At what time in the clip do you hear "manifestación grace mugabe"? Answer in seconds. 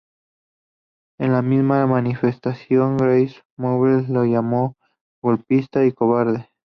1.85-4.07